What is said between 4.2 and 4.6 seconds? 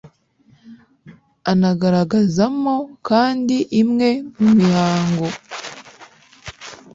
mu